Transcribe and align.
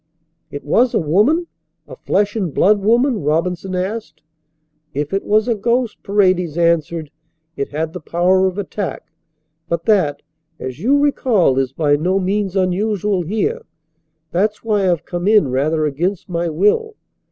"It 0.49 0.63
was 0.63 0.95
a 0.95 0.99
woman 0.99 1.45
a 1.87 1.95
flesh 1.95 2.35
and 2.35 2.51
blood 2.51 2.81
woman?" 2.81 3.21
Robinson 3.21 3.75
asked. 3.75 4.23
"If 4.95 5.13
it 5.13 5.23
was 5.23 5.47
a 5.47 5.53
ghost," 5.53 6.01
Paredes 6.01 6.57
answered, 6.57 7.11
"it 7.55 7.69
had 7.69 7.93
the 7.93 7.99
power 7.99 8.47
of 8.47 8.57
attack; 8.57 9.11
but 9.69 9.85
that, 9.85 10.23
as 10.59 10.79
you'll 10.79 10.97
recall, 10.97 11.59
is 11.59 11.71
by 11.71 11.97
no 11.97 12.17
means 12.19 12.55
unusual 12.55 13.21
here. 13.21 13.61
That's 14.31 14.63
why 14.63 14.89
I've 14.89 15.05
come 15.05 15.27
in 15.27 15.49
rather 15.49 15.85
against 15.85 16.27
my 16.27 16.49
will. 16.49 16.95